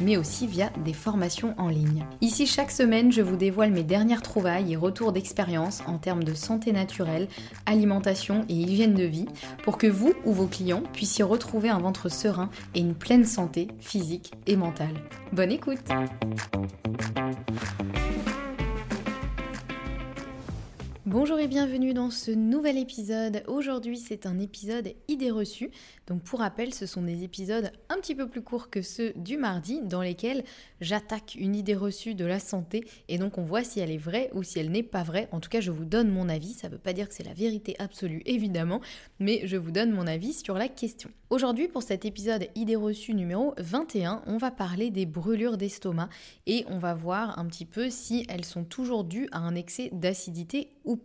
[0.00, 2.04] mais aussi via des formations en ligne.
[2.20, 6.34] Ici, chaque semaine, je vous dévoile mes dernières trouvailles et retours d'expérience en termes de
[6.34, 7.28] santé naturelle,
[7.66, 9.26] alimentation et hygiène de vie,
[9.64, 13.68] pour que vous ou vos clients puissiez retrouver un ventre serein et une pleine santé
[13.80, 14.94] physique et mentale.
[15.32, 15.84] Bonne écoute
[21.10, 23.42] Bonjour et bienvenue dans ce nouvel épisode.
[23.48, 25.72] Aujourd'hui c'est un épisode idées reçues.
[26.06, 29.36] Donc pour rappel ce sont des épisodes un petit peu plus courts que ceux du
[29.36, 30.44] mardi dans lesquels
[30.80, 34.30] j'attaque une idée reçue de la santé et donc on voit si elle est vraie
[34.34, 35.28] ou si elle n'est pas vraie.
[35.32, 36.52] En tout cas je vous donne mon avis.
[36.52, 38.80] Ça ne veut pas dire que c'est la vérité absolue évidemment
[39.18, 41.10] mais je vous donne mon avis sur la question.
[41.28, 46.08] Aujourd'hui pour cet épisode idées reçues numéro 21 on va parler des brûlures d'estomac
[46.46, 49.90] et on va voir un petit peu si elles sont toujours dues à un excès
[49.92, 50.99] d'acidité ou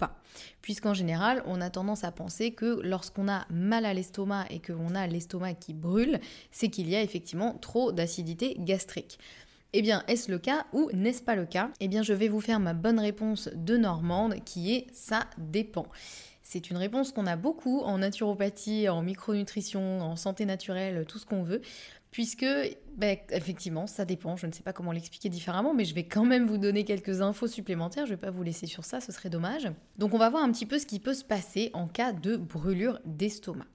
[0.62, 4.96] Puisqu'en général, on a tendance à penser que lorsqu'on a mal à l'estomac et qu'on
[4.96, 6.20] a l'estomac qui brûle,
[6.52, 9.20] c'est qu'il y a effectivement trop d'acidité gastrique.
[9.74, 11.70] Eh bien, est-ce le cas ou n'est-ce pas le cas?
[11.82, 15.88] Eh bien, je vais vous faire ma bonne réponse de Normande qui est ça dépend.
[16.44, 21.26] C'est une réponse qu'on a beaucoup en naturopathie, en micronutrition, en santé naturelle, tout ce
[21.26, 21.62] qu'on veut
[22.16, 22.46] puisque
[22.96, 24.38] ben, effectivement, ça dépend.
[24.38, 27.20] Je ne sais pas comment l'expliquer différemment, mais je vais quand même vous donner quelques
[27.20, 28.06] infos supplémentaires.
[28.06, 29.70] Je ne vais pas vous laisser sur ça, ce serait dommage.
[29.98, 32.38] Donc, on va voir un petit peu ce qui peut se passer en cas de
[32.38, 33.66] brûlure d'estomac.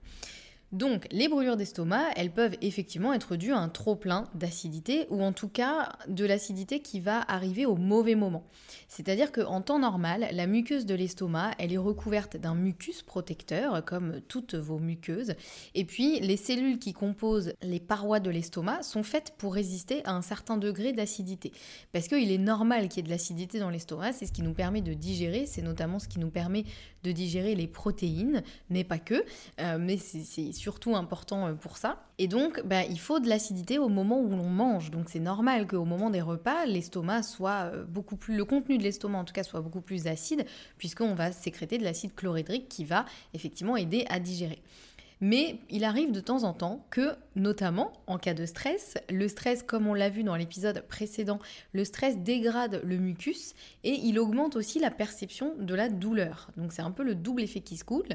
[0.72, 5.32] Donc, les brûlures d'estomac, elles peuvent effectivement être dues à un trop-plein d'acidité ou en
[5.32, 8.44] tout cas de l'acidité qui va arriver au mauvais moment.
[8.86, 14.20] C'est-à-dire qu'en temps normal, la muqueuse de l'estomac, elle est recouverte d'un mucus protecteur, comme
[14.28, 15.34] toutes vos muqueuses.
[15.74, 20.12] Et puis, les cellules qui composent les parois de l'estomac sont faites pour résister à
[20.12, 21.52] un certain degré d'acidité.
[21.92, 24.54] Parce qu'il est normal qu'il y ait de l'acidité dans l'estomac, c'est ce qui nous
[24.54, 26.64] permet de digérer, c'est notamment ce qui nous permet
[27.02, 29.24] de digérer les protéines, mais pas que,
[29.60, 29.78] euh,
[30.60, 31.96] surtout important euh, pour ça.
[32.18, 34.90] Et donc, bah, il faut de l'acidité au moment où l'on mange.
[34.90, 38.82] Donc, c'est normal qu'au moment des repas, l'estomac soit euh, beaucoup plus, le contenu de
[38.82, 40.44] l'estomac en tout cas soit beaucoup plus acide,
[40.76, 44.62] puisqu'on va sécréter de l'acide chlorhydrique qui va effectivement aider à digérer.
[45.20, 49.62] Mais il arrive de temps en temps que, notamment en cas de stress, le stress,
[49.62, 51.38] comme on l'a vu dans l'épisode précédent,
[51.72, 53.54] le stress dégrade le mucus
[53.84, 56.50] et il augmente aussi la perception de la douleur.
[56.56, 58.08] Donc c'est un peu le double effet qui se coule.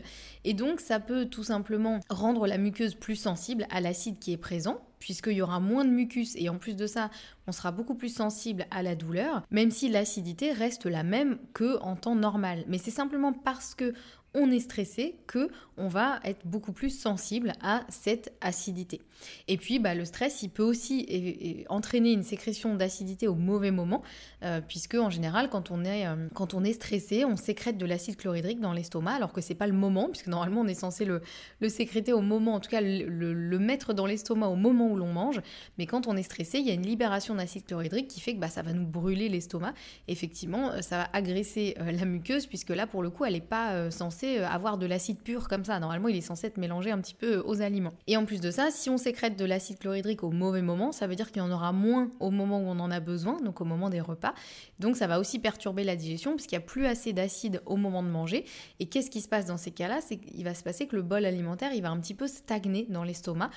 [0.43, 4.37] Et donc ça peut tout simplement rendre la muqueuse plus sensible à l'acide qui est
[4.37, 7.09] présent puisqu'il y aura moins de mucus et en plus de ça,
[7.47, 11.79] on sera beaucoup plus sensible à la douleur, même si l'acidité reste la même que
[11.81, 12.63] en temps normal.
[12.67, 13.93] Mais c'est simplement parce que
[14.35, 19.01] on est stressé que on va être beaucoup plus sensible à cette acidité.
[19.47, 24.03] Et puis bah, le stress, il peut aussi entraîner une sécrétion d'acidité au mauvais moment,
[24.43, 27.85] euh, puisque en général, quand on, est, euh, quand on est stressé, on sécrète de
[27.85, 31.05] l'acide chlorhydrique dans l'estomac, alors que c'est pas le moment, puisque normalement on est censé
[31.05, 31.21] le,
[31.69, 35.41] sécréter au moment, en tout cas le mettre dans l'estomac au moment où l'on mange,
[35.77, 38.39] mais quand on est stressé, il y a une libération d'acide chlorhydrique qui fait que
[38.39, 39.73] bah, ça va nous brûler l'estomac.
[40.07, 43.41] Effectivement, euh, ça va agresser euh, la muqueuse, puisque là, pour le coup, elle n'est
[43.41, 45.79] pas censée avoir de l'acide pur comme ça.
[45.79, 47.93] Normalement, il est censé être mélangé un petit peu aux aliments.
[48.07, 51.07] Et en plus de ça, si on sécrète de l'acide chlorhydrique au mauvais moment, ça
[51.07, 53.61] veut dire qu'il y en aura moins au moment où on en a besoin, donc
[53.61, 54.33] au moment des repas.
[54.79, 58.03] Donc ça va aussi perturber la digestion, puisqu'il n'y a plus assez d'acide au moment
[58.03, 58.45] de manger.
[58.79, 59.99] Et qu'est-ce qui se passe dans ces cas-là?
[60.01, 62.85] C'est qu'il va se passer que le bol alimentaire, il va un petit peu stagner
[62.89, 63.49] dans l'estomac.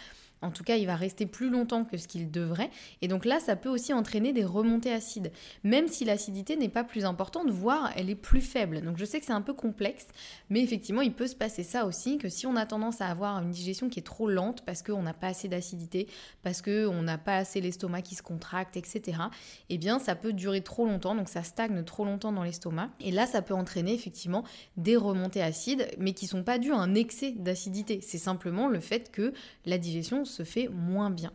[0.42, 2.70] En tout cas, il va rester plus longtemps que ce qu'il devrait.
[3.02, 5.32] Et donc là, ça peut aussi entraîner des remontées acides.
[5.64, 8.82] Même si l'acidité n'est pas plus importante, voire elle est plus faible.
[8.82, 10.06] Donc je sais que c'est un peu complexe,
[10.50, 13.42] mais effectivement, il peut se passer ça aussi, que si on a tendance à avoir
[13.42, 16.08] une digestion qui est trop lente parce qu'on n'a pas assez d'acidité,
[16.42, 19.18] parce qu'on n'a pas assez l'estomac qui se contracte, etc.,
[19.70, 22.90] eh bien, ça peut durer trop longtemps, donc ça stagne trop longtemps dans l'estomac.
[23.00, 24.44] Et là, ça peut entraîner effectivement
[24.76, 28.00] des remontées acides, mais qui sont pas dues à un excès d'acidité.
[28.02, 29.32] C'est simplement le fait que
[29.66, 31.32] la digestion se fait moins bien.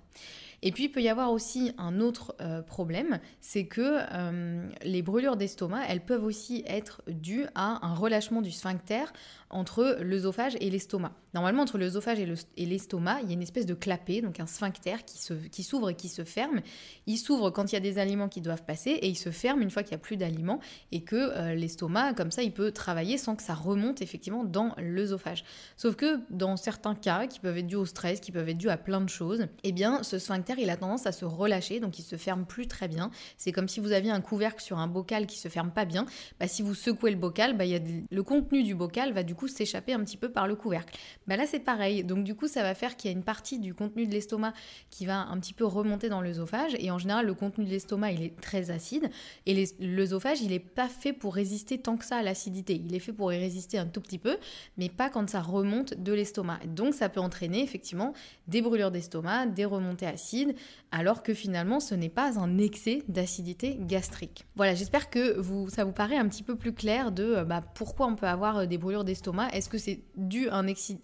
[0.61, 5.01] Et puis il peut y avoir aussi un autre euh, problème, c'est que euh, les
[5.01, 9.03] brûlures d'estomac, elles peuvent aussi être dues à un relâchement du sphincter
[9.49, 11.11] entre l'œsophage et l'estomac.
[11.33, 14.97] Normalement, entre l'œsophage et l'estomac, il y a une espèce de clapet, donc un sphincter
[15.05, 16.61] qui s'ouvre et qui se ferme.
[17.07, 19.61] Il s'ouvre quand il y a des aliments qui doivent passer et il se ferme
[19.61, 20.59] une fois qu'il n'y a plus d'aliments
[20.91, 24.75] et que euh, l'estomac, comme ça, il peut travailler sans que ça remonte effectivement dans
[24.77, 25.43] l'œsophage.
[25.75, 28.69] Sauf que dans certains cas, qui peuvent être dus au stress, qui peuvent être dus
[28.69, 31.97] à plein de choses, eh bien, ce sphincter, il a tendance à se relâcher, donc
[31.97, 33.09] il se ferme plus très bien.
[33.37, 36.05] C'est comme si vous aviez un couvercle sur un bocal qui se ferme pas bien.
[36.39, 37.79] Bah, si vous secouez le bocal, bah, y a
[38.11, 40.93] le contenu du bocal va du coup s'échapper un petit peu par le couvercle.
[41.27, 43.59] Bah là c'est pareil, donc du coup ça va faire qu'il y a une partie
[43.59, 44.53] du contenu de l'estomac
[44.89, 46.75] qui va un petit peu remonter dans l'œsophage.
[46.79, 49.09] Et en général le contenu de l'estomac il est très acide.
[49.45, 52.99] Et l'œsophage il est pas fait pour résister tant que ça à l'acidité, il est
[52.99, 54.37] fait pour y résister un tout petit peu
[54.77, 56.59] mais pas quand ça remonte de l'estomac.
[56.67, 58.13] Donc ça peut entraîner effectivement
[58.47, 60.55] des brûlures d'estomac, des remontées acides
[60.91, 64.45] alors que finalement ce n'est pas un excès d'acidité gastrique.
[64.55, 67.61] Voilà, j'espère que vous, ça vous paraît un petit peu plus clair de euh, bah,
[67.75, 69.49] pourquoi on peut avoir euh, des brûlures d'estomac.
[69.49, 70.97] Est-ce que c'est dû à un, excès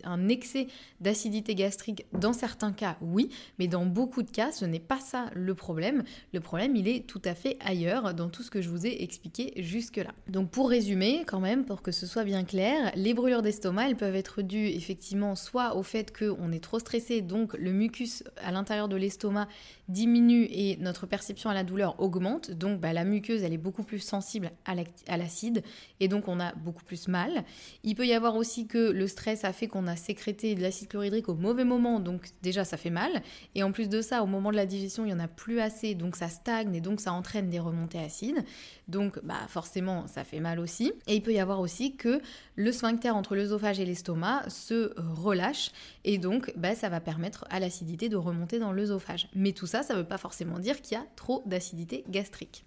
[0.99, 5.29] d'acidité gastrique Dans certains cas, oui, mais dans beaucoup de cas, ce n'est pas ça
[5.33, 6.03] le problème.
[6.33, 9.03] Le problème, il est tout à fait ailleurs dans tout ce que je vous ai
[9.03, 10.11] expliqué jusque-là.
[10.27, 13.97] Donc pour résumer, quand même, pour que ce soit bien clair, les brûlures d'estomac, elles
[13.97, 18.51] peuvent être dues effectivement soit au fait qu'on est trop stressé, donc le mucus à
[18.51, 19.47] l'intérieur de l'estomac
[19.87, 23.83] diminue et notre perception à la douleur augmente, donc bah, la muqueuse, elle est beaucoup
[23.83, 25.63] plus sensible à l'acide
[25.99, 27.43] et donc on a beaucoup plus mal.
[27.83, 30.87] Il peut y avoir aussi que le stress a fait qu'on a sécrété de l'acide
[30.87, 33.21] chlorhydrique au mauvais moment, donc déjà ça fait mal.
[33.53, 35.59] Et en plus de ça, au moment de la digestion, il n'y en a plus
[35.59, 38.43] assez, donc ça stagne et donc ça entraîne des remontées acides.
[38.87, 40.91] Donc bah, forcément, ça fait mal aussi.
[41.05, 42.21] Et il peut y avoir aussi que
[42.55, 45.71] le sphincter entre l'œsophage et l'estomac se relâche
[46.03, 49.29] et donc bah, ça va permettre à l'acidité de remonter dans l'œsophage.
[49.35, 52.65] Mais tout ça, ça ne veut pas forcément dire qu'il y a trop d'acidité gastrique.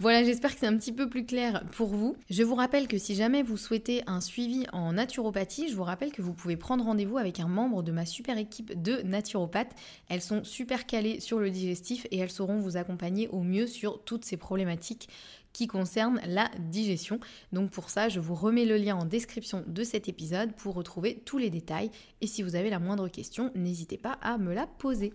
[0.00, 2.14] Voilà, j'espère que c'est un petit peu plus clair pour vous.
[2.30, 6.12] Je vous rappelle que si jamais vous souhaitez un suivi en naturopathie, je vous rappelle
[6.12, 9.74] que vous pouvez prendre rendez-vous avec un membre de ma super équipe de naturopathes.
[10.08, 14.00] Elles sont super calées sur le digestif et elles sauront vous accompagner au mieux sur
[14.04, 15.08] toutes ces problématiques
[15.52, 17.18] qui concernent la digestion.
[17.52, 21.20] Donc pour ça, je vous remets le lien en description de cet épisode pour retrouver
[21.24, 21.90] tous les détails.
[22.20, 25.12] Et si vous avez la moindre question, n'hésitez pas à me la poser.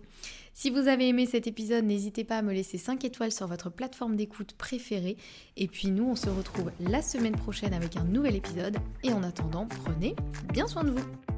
[0.56, 3.70] Si vous avez aimé cet épisode, n'hésitez pas à me laisser 5 étoiles sur votre
[3.70, 5.16] plateforme d'écoute préférée.
[5.56, 8.76] Et puis nous, on se retrouve la semaine prochaine avec un nouvel épisode.
[9.02, 10.14] Et en attendant, prenez
[10.52, 11.33] bien soin de vous.